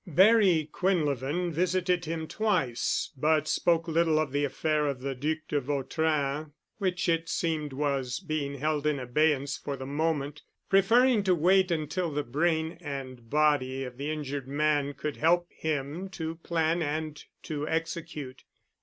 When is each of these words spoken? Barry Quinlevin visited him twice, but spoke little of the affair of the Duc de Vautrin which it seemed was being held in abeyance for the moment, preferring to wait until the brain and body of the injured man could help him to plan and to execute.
Barry 0.07 0.67
Quinlevin 0.73 1.51
visited 1.51 2.05
him 2.05 2.27
twice, 2.27 3.11
but 3.15 3.47
spoke 3.47 3.87
little 3.87 4.17
of 4.17 4.31
the 4.31 4.43
affair 4.43 4.87
of 4.87 5.01
the 5.01 5.13
Duc 5.13 5.37
de 5.47 5.61
Vautrin 5.61 6.53
which 6.79 7.07
it 7.07 7.29
seemed 7.29 7.71
was 7.71 8.19
being 8.19 8.55
held 8.55 8.87
in 8.87 8.97
abeyance 8.97 9.59
for 9.59 9.77
the 9.77 9.85
moment, 9.85 10.41
preferring 10.71 11.21
to 11.21 11.35
wait 11.35 11.69
until 11.69 12.09
the 12.09 12.23
brain 12.23 12.79
and 12.81 13.29
body 13.29 13.83
of 13.83 13.97
the 13.97 14.09
injured 14.09 14.47
man 14.47 14.93
could 14.95 15.17
help 15.17 15.45
him 15.51 16.09
to 16.09 16.33
plan 16.37 16.81
and 16.81 17.25
to 17.43 17.67
execute. 17.67 18.43